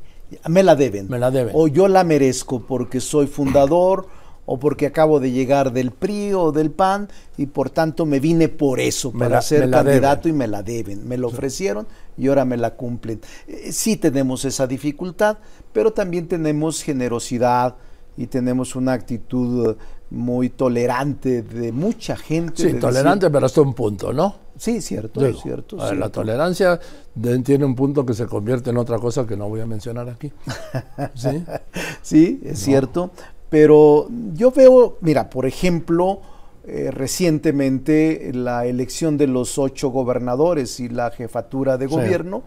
me 0.47 0.63
la 0.63 0.75
deben. 0.75 1.09
Me 1.09 1.19
la 1.19 1.31
deben. 1.31 1.53
O 1.55 1.67
yo 1.67 1.87
la 1.87 2.03
merezco 2.03 2.65
porque 2.65 2.99
soy 2.99 3.27
fundador 3.27 4.07
o 4.51 4.57
porque 4.57 4.87
acabo 4.87 5.19
de 5.19 5.29
llegar 5.29 5.71
del 5.71 5.91
PRI 5.91 6.33
o 6.33 6.51
del 6.51 6.71
PAN 6.71 7.07
y 7.37 7.45
por 7.45 7.69
tanto 7.69 8.07
me 8.07 8.19
vine 8.19 8.49
por 8.49 8.79
eso, 8.79 9.11
para 9.11 9.43
ser 9.43 9.69
candidato 9.69 10.27
y 10.27 10.33
me 10.33 10.47
la 10.47 10.63
deben. 10.63 11.07
Me 11.07 11.17
lo 11.17 11.27
ofrecieron 11.27 11.85
y 12.17 12.29
ahora 12.29 12.45
me 12.45 12.57
la 12.57 12.71
cumplen. 12.71 13.21
Eh, 13.47 13.71
sí 13.71 13.95
tenemos 13.97 14.45
esa 14.45 14.65
dificultad, 14.65 15.37
pero 15.71 15.93
también 15.93 16.27
tenemos 16.27 16.81
generosidad 16.81 17.75
y 18.17 18.25
tenemos 18.25 18.75
una 18.75 18.93
actitud 18.93 19.77
muy 20.09 20.49
tolerante 20.49 21.43
de 21.43 21.71
mucha 21.71 22.17
gente. 22.17 22.71
Sí, 22.71 22.79
tolerante, 22.79 23.29
pero 23.29 23.45
hasta 23.45 23.61
un 23.61 23.75
punto, 23.75 24.11
¿no? 24.11 24.33
Sí, 24.57 24.81
cierto, 24.81 25.23
es 25.25 25.39
cierto, 25.41 25.77
La 25.93 26.09
tolerancia 26.09 26.79
tiene 27.43 27.65
un 27.65 27.75
punto 27.75 28.03
que 28.03 28.15
se 28.15 28.25
convierte 28.25 28.71
en 28.71 28.77
otra 28.77 28.97
cosa 28.97 29.27
que 29.27 29.37
no 29.37 29.47
voy 29.47 29.61
a 29.61 29.67
mencionar 29.67 30.09
aquí. 30.09 30.33
Sí, 31.13 31.43
sí 32.01 32.41
es 32.43 32.59
cierto, 32.59 33.11
pero 33.49 34.07
yo 34.33 34.51
veo, 34.51 34.97
mira, 35.01 35.29
por 35.29 35.45
ejemplo, 35.45 36.21
eh, 36.65 36.91
recientemente 36.91 38.31
la 38.33 38.65
elección 38.65 39.17
de 39.17 39.27
los 39.27 39.57
ocho 39.57 39.89
gobernadores 39.89 40.79
y 40.79 40.89
la 40.89 41.09
jefatura 41.11 41.77
de 41.77 41.87
gobierno 41.87 42.43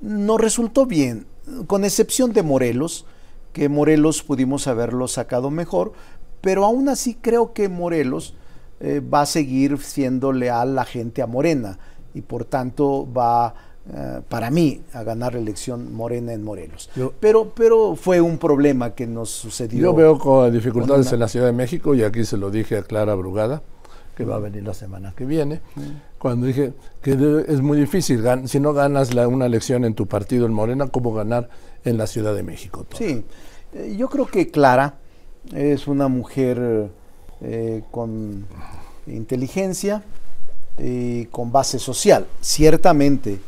no 0.00 0.38
resultó 0.38 0.86
bien, 0.86 1.26
con 1.66 1.84
excepción 1.84 2.32
de 2.32 2.42
Morelos, 2.42 3.06
que 3.52 3.68
Morelos 3.68 4.22
pudimos 4.22 4.66
haberlo 4.66 5.08
sacado 5.08 5.50
mejor, 5.50 5.94
pero 6.40 6.64
aún 6.64 6.88
así 6.88 7.14
creo 7.14 7.52
que 7.52 7.68
Morelos 7.68 8.34
eh, 8.78 9.00
va 9.00 9.22
a 9.22 9.26
seguir 9.26 9.78
siendo 9.78 10.32
leal 10.32 10.74
la 10.74 10.84
gente 10.84 11.22
a 11.22 11.26
Morena 11.26 11.78
y 12.14 12.20
por 12.20 12.44
tanto 12.44 13.10
va 13.10 13.54
eh, 13.94 14.20
para 14.28 14.50
mí, 14.50 14.82
a 14.92 15.04
ganar 15.04 15.34
la 15.34 15.40
elección 15.40 15.94
Morena 15.94 16.32
en 16.32 16.42
Morelos. 16.42 16.90
pero, 17.20 17.52
pero 17.54 17.94
fue 17.94 18.20
un 18.20 18.38
problema 18.38 18.94
que 18.94 19.06
nos 19.06 19.30
sucedió. 19.30 19.80
Yo 19.80 19.94
veo 19.94 20.18
con 20.18 20.52
dificultades 20.52 21.12
en 21.12 21.20
la 21.20 21.28
Ciudad 21.28 21.46
de 21.46 21.52
México 21.52 21.94
y 21.94 22.02
aquí 22.02 22.24
se 22.24 22.36
lo 22.36 22.50
dije 22.50 22.78
a 22.78 22.82
Clara 22.82 23.14
Brugada, 23.14 23.62
que 24.16 24.24
va 24.24 24.36
a 24.36 24.38
venir 24.40 24.64
la 24.64 24.74
semana 24.74 25.12
que 25.16 25.24
viene, 25.24 25.60
cuando 26.18 26.46
dije 26.46 26.72
que 27.00 27.44
es 27.46 27.60
muy 27.60 27.78
difícil, 27.78 28.24
si 28.46 28.58
no 28.58 28.72
ganas 28.72 29.14
la, 29.14 29.28
una 29.28 29.46
elección 29.46 29.84
en 29.84 29.94
tu 29.94 30.06
partido 30.06 30.46
en 30.46 30.52
Morena, 30.52 30.88
¿cómo 30.88 31.12
ganar 31.12 31.48
en 31.84 31.96
la 31.96 32.06
Ciudad 32.08 32.34
de 32.34 32.42
México? 32.42 32.86
Sí, 32.96 33.24
eh, 33.72 33.94
yo 33.96 34.08
creo 34.08 34.26
que 34.26 34.50
Clara 34.50 34.94
es 35.54 35.86
una 35.86 36.08
mujer 36.08 36.90
eh, 37.40 37.82
con 37.90 38.46
inteligencia 39.06 40.02
y 40.78 41.26
con 41.26 41.52
base 41.52 41.78
social. 41.78 42.26
Ciertamente, 42.40 43.38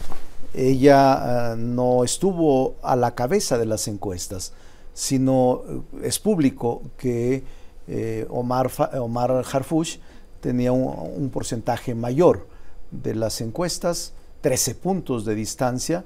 ella 0.55 1.53
eh, 1.53 1.57
no 1.57 2.05
estuvo 2.05 2.77
a 2.83 2.97
la 2.97 3.15
cabeza 3.15 3.59
de 3.59 3.67
las 3.67 3.89
encuestas, 3.89 4.53
sino 4.95 5.63
eh, 5.69 5.81
es 6.05 6.19
público 6.19 6.83
que 6.97 7.45
eh, 7.87 8.27
Omar, 8.31 8.71
Omar 8.99 9.45
Harfush 9.51 9.99
tenía 10.41 10.73
un, 10.73 11.31
porcentaje 11.31 11.95
mayor 11.95 12.47
de 12.91 13.15
las 13.15 13.41
encuestas, 13.41 14.13
13 14.41 14.75
puntos 14.77 15.25
de 15.25 15.35
distancia, 15.35 16.05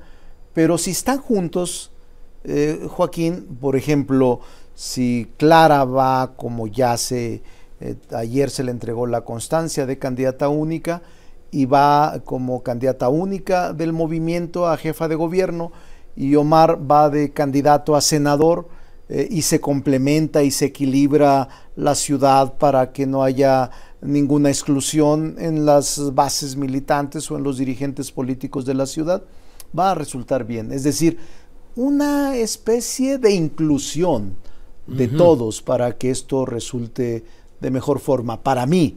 pero 0.54 0.78
si 0.78 0.90
están 0.90 1.18
juntos, 1.18 1.90
Joaquín, 2.88 3.56
por 3.60 3.76
ejemplo, 3.76 4.40
si 4.74 5.30
Clara 5.36 5.84
va 5.84 6.32
como 6.36 6.66
ya 6.66 6.96
se, 6.96 7.42
ayer 8.12 8.50
se 8.50 8.64
le 8.64 8.72
entregó 8.72 9.06
la 9.06 9.20
constancia 9.20 9.86
de 9.86 9.98
candidata 9.98 10.48
única, 10.48 11.02
y 11.52 11.66
va 11.66 12.22
como 12.24 12.62
candidata 12.62 13.08
única 13.08 13.72
del 13.72 13.92
movimiento 13.92 14.66
a 14.66 14.76
jefa 14.76 15.06
de 15.06 15.14
gobierno 15.14 15.70
y 16.16 16.34
Omar 16.34 16.90
va 16.90 17.10
de 17.10 17.32
candidato 17.32 17.94
a 17.94 18.00
senador 18.00 18.68
eh, 19.08 19.28
y 19.30 19.42
se 19.42 19.60
complementa 19.60 20.42
y 20.42 20.50
se 20.50 20.66
equilibra 20.66 21.48
la 21.76 21.94
ciudad 21.94 22.54
para 22.54 22.92
que 22.92 23.06
no 23.06 23.22
haya 23.22 23.70
ninguna 24.00 24.48
exclusión 24.48 25.36
en 25.38 25.66
las 25.66 26.14
bases 26.14 26.56
militantes 26.56 27.30
o 27.30 27.36
en 27.36 27.44
los 27.44 27.58
dirigentes 27.58 28.10
políticos 28.10 28.64
de 28.64 28.74
la 28.74 28.86
ciudad, 28.86 29.22
va 29.78 29.92
a 29.92 29.94
resultar 29.94 30.44
bien. 30.44 30.72
Es 30.72 30.82
decir, 30.82 31.18
una 31.76 32.36
especie 32.36 33.18
de 33.18 33.32
inclusión 33.32 34.36
de 34.86 35.06
todos 35.06 35.62
para 35.62 35.96
que 35.96 36.10
esto 36.10 36.44
resulte 36.44 37.24
de 37.60 37.70
mejor 37.70 38.00
forma. 38.00 38.42
Para 38.42 38.66
mí, 38.66 38.96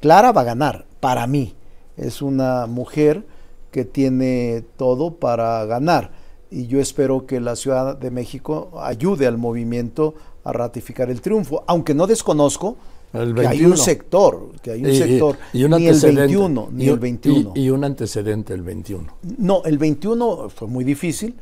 Clara 0.00 0.32
va 0.32 0.42
a 0.42 0.44
ganar, 0.44 0.86
para 1.00 1.26
mí. 1.26 1.54
Es 1.96 2.22
una 2.22 2.66
mujer 2.66 3.24
que 3.70 3.84
tiene 3.84 4.64
todo 4.76 5.14
para 5.14 5.64
ganar 5.66 6.10
y 6.50 6.66
yo 6.66 6.80
espero 6.80 7.26
que 7.26 7.40
la 7.40 7.56
Ciudad 7.56 7.96
de 7.96 8.10
México 8.10 8.70
ayude 8.80 9.26
al 9.26 9.36
movimiento 9.38 10.14
a 10.44 10.52
ratificar 10.52 11.10
el 11.10 11.20
triunfo, 11.20 11.64
aunque 11.66 11.94
no 11.94 12.06
desconozco 12.06 12.76
que 13.12 13.46
hay 13.46 13.64
un 13.64 13.76
sector, 13.76 14.52
que 14.62 14.72
hay 14.72 14.84
un 14.84 14.94
sector, 14.94 15.36
y, 15.52 15.64
un 15.64 15.70
ni 15.72 15.86
el 15.86 16.00
21, 16.00 16.68
ni 16.72 16.88
el 16.88 16.98
21. 16.98 17.52
Y, 17.54 17.70
un 17.70 17.84
antecedente 17.84 18.52
el 18.52 18.62
21. 18.62 19.06
No, 19.38 19.62
el 19.64 19.78
21 19.78 20.48
fue 20.50 20.68
muy 20.68 20.84
difícil, 20.84 21.34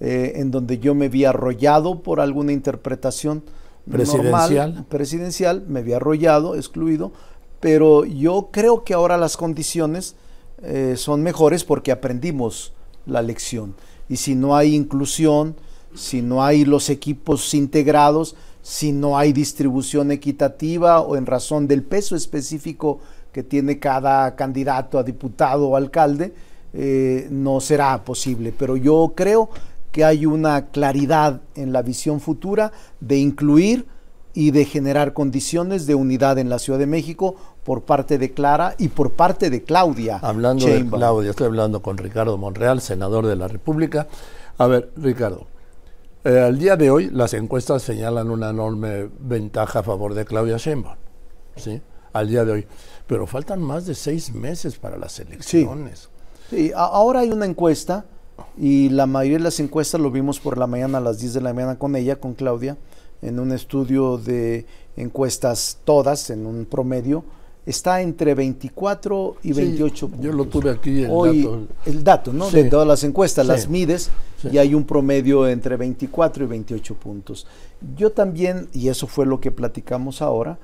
eh, 0.00 0.32
en 0.36 0.50
donde 0.50 0.78
yo 0.78 0.94
me 0.94 1.08
vi 1.08 1.24
arrollado 1.24 2.02
por 2.02 2.20
alguna 2.20 2.52
interpretación 2.52 3.42
presidencial. 3.90 4.84
presidencial, 4.88 5.64
me 5.68 5.82
vi 5.82 5.92
arrollado, 5.92 6.56
excluido, 6.56 7.12
pero 7.62 8.04
yo 8.04 8.48
creo 8.50 8.82
que 8.82 8.92
ahora 8.92 9.16
las 9.16 9.36
condiciones 9.36 10.16
eh, 10.64 10.94
son 10.96 11.22
mejores 11.22 11.62
porque 11.62 11.92
aprendimos 11.92 12.72
la 13.06 13.22
lección. 13.22 13.76
Y 14.08 14.16
si 14.16 14.34
no 14.34 14.56
hay 14.56 14.74
inclusión, 14.74 15.54
si 15.94 16.22
no 16.22 16.42
hay 16.42 16.64
los 16.64 16.90
equipos 16.90 17.54
integrados, 17.54 18.34
si 18.62 18.90
no 18.90 19.16
hay 19.16 19.32
distribución 19.32 20.10
equitativa 20.10 21.02
o 21.02 21.14
en 21.14 21.24
razón 21.24 21.68
del 21.68 21.84
peso 21.84 22.16
específico 22.16 22.98
que 23.30 23.44
tiene 23.44 23.78
cada 23.78 24.34
candidato 24.34 24.98
a 24.98 25.04
diputado 25.04 25.68
o 25.68 25.76
alcalde, 25.76 26.34
eh, 26.74 27.28
no 27.30 27.60
será 27.60 28.04
posible. 28.04 28.52
Pero 28.58 28.76
yo 28.76 29.12
creo 29.14 29.50
que 29.92 30.04
hay 30.04 30.26
una 30.26 30.66
claridad 30.70 31.42
en 31.54 31.72
la 31.72 31.82
visión 31.82 32.18
futura 32.18 32.72
de 32.98 33.18
incluir 33.18 33.86
y 34.34 34.50
de 34.50 34.64
generar 34.64 35.12
condiciones 35.12 35.86
de 35.86 35.94
unidad 35.94 36.38
en 36.38 36.48
la 36.48 36.58
Ciudad 36.58 36.78
de 36.78 36.86
México 36.86 37.36
por 37.64 37.82
parte 37.82 38.18
de 38.18 38.32
Clara 38.32 38.74
y 38.78 38.88
por 38.88 39.12
parte 39.12 39.50
de 39.50 39.62
Claudia. 39.62 40.18
Hablando 40.18 40.66
de 40.66 40.86
Claudia, 40.86 41.30
estoy 41.30 41.46
hablando 41.46 41.82
con 41.82 41.96
Ricardo 41.96 42.36
Monreal, 42.38 42.80
senador 42.80 43.26
de 43.26 43.36
la 43.36 43.48
República. 43.48 44.08
A 44.58 44.66
ver, 44.66 44.90
Ricardo, 44.96 45.46
eh, 46.24 46.38
al 46.38 46.58
día 46.58 46.76
de 46.76 46.90
hoy 46.90 47.10
las 47.10 47.34
encuestas 47.34 47.82
señalan 47.82 48.30
una 48.30 48.50
enorme 48.50 49.08
ventaja 49.20 49.80
a 49.80 49.82
favor 49.82 50.14
de 50.14 50.24
Claudia 50.24 50.56
Sheinbaum, 50.56 50.96
¿sí? 51.56 51.80
Al 52.12 52.28
día 52.28 52.44
de 52.44 52.52
hoy. 52.52 52.66
Pero 53.06 53.26
faltan 53.26 53.60
más 53.60 53.86
de 53.86 53.94
seis 53.94 54.32
meses 54.32 54.76
para 54.76 54.96
las 54.96 55.18
elecciones. 55.18 56.08
Sí, 56.50 56.70
ahora 56.74 57.20
hay 57.20 57.30
una 57.30 57.46
encuesta 57.46 58.04
y 58.56 58.90
la 58.90 59.06
mayoría 59.06 59.38
de 59.38 59.44
las 59.44 59.60
encuestas 59.60 60.00
lo 60.00 60.10
vimos 60.10 60.40
por 60.40 60.58
la 60.58 60.66
mañana 60.66 60.98
a 60.98 61.00
las 61.00 61.18
10 61.18 61.34
de 61.34 61.40
la 61.40 61.52
mañana 61.52 61.78
con 61.78 61.96
ella, 61.96 62.16
con 62.16 62.34
Claudia, 62.34 62.76
en 63.22 63.38
un 63.38 63.52
estudio 63.52 64.18
de 64.18 64.66
encuestas 64.96 65.78
todas, 65.84 66.30
en 66.30 66.46
un 66.46 66.66
promedio, 66.66 67.24
está 67.64 68.02
entre 68.02 68.34
24 68.34 69.36
y 69.42 69.52
28 69.52 70.08
puntos. 70.08 70.24
Yo 70.24 70.32
lo 70.32 70.46
tuve 70.46 70.70
aquí 70.70 71.02
el 71.02 71.08
dato. 71.08 71.66
El 71.86 72.04
dato, 72.04 72.32
¿no? 72.32 72.50
De 72.50 72.64
todas 72.64 72.86
las 72.86 73.04
encuestas, 73.04 73.46
las 73.46 73.68
mides 73.68 74.10
y 74.50 74.58
hay 74.58 74.74
un 74.74 74.84
promedio 74.84 75.48
entre 75.48 75.76
24 75.76 76.44
y 76.44 76.46
28 76.46 76.94
puntos. 76.96 77.46
Yo 77.96 78.10
también, 78.12 78.68
y 78.72 78.88
eso 78.88 79.06
fue 79.06 79.26
lo 79.26 79.40
que 79.40 79.50
platicamos 79.50 80.22
ahora, 80.22 80.58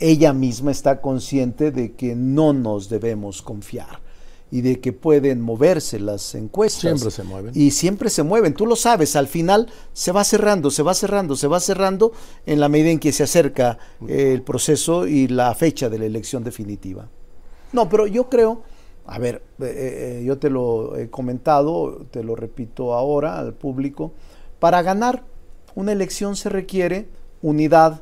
ella 0.00 0.32
misma 0.32 0.70
está 0.70 1.00
consciente 1.00 1.70
de 1.70 1.92
que 1.92 2.14
no 2.14 2.52
nos 2.52 2.88
debemos 2.88 3.42
confiar 3.42 4.07
y 4.50 4.62
de 4.62 4.80
que 4.80 4.92
pueden 4.92 5.40
moverse 5.40 6.00
las 6.00 6.34
encuestas. 6.34 6.80
Siempre 6.80 7.10
se 7.10 7.22
mueven. 7.22 7.52
Y 7.54 7.70
siempre 7.70 8.10
se 8.10 8.22
mueven, 8.22 8.54
tú 8.54 8.66
lo 8.66 8.76
sabes, 8.76 9.16
al 9.16 9.26
final 9.26 9.68
se 9.92 10.12
va 10.12 10.24
cerrando, 10.24 10.70
se 10.70 10.82
va 10.82 10.94
cerrando, 10.94 11.36
se 11.36 11.48
va 11.48 11.60
cerrando 11.60 12.12
en 12.46 12.60
la 12.60 12.68
medida 12.68 12.90
en 12.90 12.98
que 12.98 13.12
se 13.12 13.24
acerca 13.24 13.78
el 14.06 14.42
proceso 14.42 15.06
y 15.06 15.28
la 15.28 15.54
fecha 15.54 15.88
de 15.88 15.98
la 15.98 16.06
elección 16.06 16.44
definitiva. 16.44 17.08
No, 17.72 17.88
pero 17.88 18.06
yo 18.06 18.28
creo, 18.30 18.62
a 19.06 19.18
ver, 19.18 19.42
eh, 19.60 20.20
eh, 20.20 20.24
yo 20.24 20.38
te 20.38 20.48
lo 20.48 20.96
he 20.96 21.10
comentado, 21.10 22.06
te 22.10 22.24
lo 22.24 22.34
repito 22.34 22.94
ahora 22.94 23.38
al 23.38 23.52
público, 23.52 24.12
para 24.58 24.82
ganar 24.82 25.24
una 25.74 25.92
elección 25.92 26.36
se 26.36 26.48
requiere 26.48 27.08
unidad, 27.42 28.00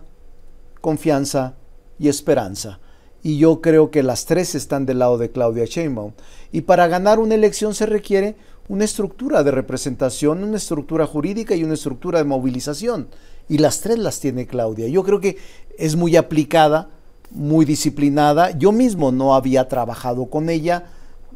confianza 0.80 1.56
y 1.98 2.08
esperanza 2.08 2.78
y 3.26 3.38
yo 3.38 3.60
creo 3.60 3.90
que 3.90 4.04
las 4.04 4.24
tres 4.24 4.54
están 4.54 4.86
del 4.86 5.00
lado 5.00 5.18
de 5.18 5.32
Claudia 5.32 5.64
Sheinbaum. 5.64 6.12
Y 6.52 6.60
para 6.60 6.86
ganar 6.86 7.18
una 7.18 7.34
elección 7.34 7.74
se 7.74 7.84
requiere 7.84 8.36
una 8.68 8.84
estructura 8.84 9.42
de 9.42 9.50
representación, 9.50 10.44
una 10.44 10.58
estructura 10.58 11.08
jurídica 11.08 11.56
y 11.56 11.64
una 11.64 11.74
estructura 11.74 12.20
de 12.20 12.24
movilización. 12.24 13.08
Y 13.48 13.58
las 13.58 13.80
tres 13.80 13.98
las 13.98 14.20
tiene 14.20 14.46
Claudia. 14.46 14.86
Yo 14.86 15.02
creo 15.02 15.18
que 15.18 15.38
es 15.76 15.96
muy 15.96 16.14
aplicada, 16.14 16.90
muy 17.32 17.64
disciplinada. 17.64 18.52
Yo 18.52 18.70
mismo 18.70 19.10
no 19.10 19.34
había 19.34 19.66
trabajado 19.66 20.26
con 20.26 20.48
ella 20.48 20.84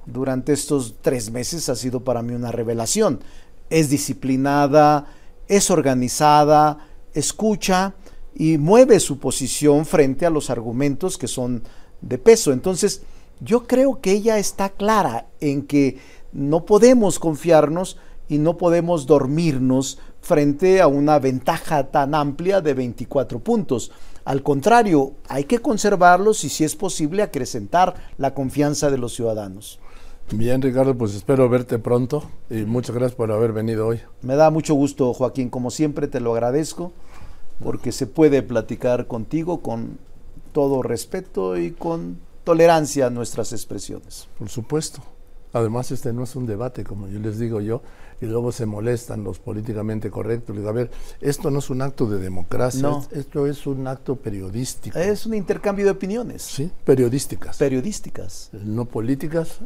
durante 0.07 0.53
estos 0.53 0.94
tres 1.03 1.33
meses, 1.33 1.68
ha 1.68 1.74
sido 1.74 2.05
para 2.05 2.22
mí 2.22 2.35
una 2.35 2.53
revelación. 2.53 3.18
Es 3.68 3.90
disciplinada, 3.90 5.07
es 5.48 5.72
organizada, 5.72 6.87
escucha 7.14 7.94
y 8.33 8.59
mueve 8.59 9.00
su 9.00 9.18
posición 9.18 9.85
frente 9.85 10.24
a 10.24 10.31
los 10.31 10.50
argumentos 10.50 11.18
que 11.18 11.26
son 11.26 11.64
de 12.00 12.18
peso. 12.18 12.52
Entonces, 12.52 13.02
yo 13.40 13.66
creo 13.66 14.00
que 14.00 14.12
ella 14.12 14.38
está 14.38 14.68
clara 14.70 15.26
en 15.40 15.62
que 15.62 15.98
no 16.32 16.64
podemos 16.64 17.18
confiarnos 17.18 17.96
y 18.28 18.38
no 18.38 18.56
podemos 18.56 19.06
dormirnos 19.06 19.98
frente 20.20 20.80
a 20.80 20.86
una 20.86 21.18
ventaja 21.18 21.90
tan 21.90 22.14
amplia 22.14 22.60
de 22.60 22.74
24 22.74 23.40
puntos. 23.40 23.90
Al 24.24 24.42
contrario, 24.42 25.14
hay 25.28 25.44
que 25.44 25.58
conservarlos 25.58 26.44
y 26.44 26.48
si 26.48 26.62
es 26.62 26.76
posible 26.76 27.22
acrecentar 27.22 27.94
la 28.18 28.34
confianza 28.34 28.90
de 28.90 28.98
los 28.98 29.14
ciudadanos. 29.14 29.80
Bien, 30.32 30.62
Ricardo, 30.62 30.96
pues 30.96 31.14
espero 31.14 31.48
verte 31.48 31.80
pronto 31.80 32.22
y 32.48 32.58
muchas 32.58 32.94
gracias 32.94 33.16
por 33.16 33.32
haber 33.32 33.52
venido 33.52 33.88
hoy. 33.88 34.00
Me 34.22 34.36
da 34.36 34.50
mucho 34.50 34.74
gusto, 34.74 35.12
Joaquín, 35.12 35.48
como 35.48 35.72
siempre 35.72 36.06
te 36.06 36.20
lo 36.20 36.32
agradezco 36.32 36.92
porque 37.62 37.90
se 37.90 38.06
puede 38.06 38.42
platicar 38.42 39.08
contigo 39.08 39.60
con 39.60 39.98
todo 40.52 40.82
respeto 40.82 41.56
y 41.56 41.72
con 41.72 42.18
tolerancia 42.44 43.06
a 43.06 43.10
nuestras 43.10 43.52
expresiones. 43.52 44.28
Por 44.38 44.48
supuesto. 44.48 45.02
Además, 45.52 45.90
este 45.90 46.12
no 46.12 46.22
es 46.24 46.36
un 46.36 46.46
debate, 46.46 46.84
como 46.84 47.08
yo 47.08 47.18
les 47.18 47.38
digo 47.38 47.60
yo, 47.60 47.82
y 48.20 48.26
luego 48.26 48.52
se 48.52 48.66
molestan 48.66 49.24
los 49.24 49.38
políticamente 49.38 50.10
correctos. 50.10 50.54
Les 50.54 50.62
digo, 50.62 50.70
a 50.70 50.72
ver, 50.72 50.90
esto 51.20 51.50
no 51.50 51.58
es 51.58 51.70
un 51.70 51.82
acto 51.82 52.06
de 52.06 52.18
democracia, 52.18 52.88
esto 53.10 53.46
es 53.46 53.66
un 53.66 53.86
acto 53.86 54.16
periodístico. 54.16 54.96
Es 54.98 55.26
un 55.26 55.34
intercambio 55.34 55.86
de 55.86 55.90
opiniones. 55.90 56.42
Sí, 56.42 56.70
periodísticas. 56.84 57.56
Periodísticas. 57.56 58.50
No 58.52 58.84
políticas, 58.84 59.58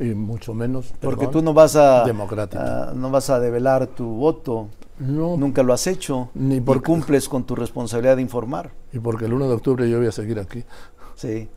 y 0.00 0.14
mucho 0.14 0.54
menos. 0.54 0.92
Porque 1.00 1.28
tú 1.28 1.42
no 1.42 1.54
vas 1.54 1.76
a, 1.76 2.02
a, 2.02 2.92
no 2.94 3.10
vas 3.10 3.30
a 3.30 3.38
develar 3.38 3.86
tu 3.86 4.06
voto 4.06 4.68
no, 5.00 5.36
Nunca 5.38 5.62
lo 5.62 5.72
has 5.72 5.86
hecho. 5.86 6.28
Ni 6.34 6.60
porque, 6.60 6.84
cumples 6.84 7.28
con 7.28 7.44
tu 7.44 7.56
responsabilidad 7.56 8.16
de 8.16 8.22
informar. 8.22 8.70
Y 8.92 8.98
porque 8.98 9.24
el 9.24 9.32
1 9.32 9.48
de 9.48 9.54
octubre 9.54 9.88
yo 9.88 9.98
voy 9.98 10.06
a 10.06 10.12
seguir 10.12 10.38
aquí. 10.38 10.62
Sí. 11.16 11.48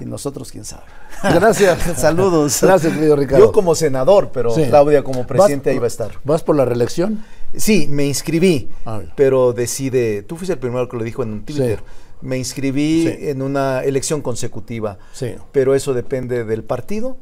Y 0.00 0.04
nosotros, 0.04 0.50
quién 0.50 0.64
sabe. 0.64 0.82
Gracias. 1.22 1.80
Saludos. 1.96 2.58
Gracias, 2.60 2.92
querido 2.92 3.14
Ricardo. 3.14 3.46
Yo 3.46 3.52
como 3.52 3.76
senador, 3.76 4.30
pero 4.32 4.52
Claudia 4.52 5.04
como 5.04 5.24
presidente 5.24 5.70
ahí 5.70 5.78
va 5.78 5.84
a 5.84 5.86
estar. 5.86 6.10
¿Vas 6.24 6.42
por 6.42 6.56
la 6.56 6.64
reelección? 6.64 7.24
Sí, 7.54 7.86
me 7.88 8.06
inscribí, 8.06 8.68
ah, 8.86 9.00
pero 9.16 9.52
decide, 9.52 10.22
tú 10.22 10.36
fuiste 10.36 10.54
el 10.54 10.58
primero 10.58 10.88
que 10.88 10.96
lo 10.96 11.04
dijo 11.04 11.22
en 11.22 11.44
Twitter. 11.44 11.82
Me 12.20 12.36
inscribí 12.36 13.06
en 13.06 13.40
una 13.40 13.84
elección 13.84 14.20
consecutiva. 14.20 14.98
Sí. 15.12 15.34
Pero 15.52 15.76
eso 15.76 15.94
depende 15.94 16.44
del 16.44 16.64
partido 16.64 17.16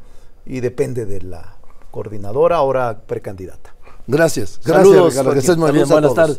y 0.48 0.60
depende 0.60 1.06
de 1.06 1.22
la 1.22 1.56
coordinadora, 1.90 2.56
ahora 2.56 3.02
precandidata. 3.06 3.74
Gracias. 4.06 4.58
Gracias, 4.64 5.04
Ricardo. 5.10 5.32
Que 5.32 5.38
estés 5.38 5.56
muy 5.58 5.70
bien. 5.70 5.86
Buenas 5.88 6.14
tardes. 6.14 6.36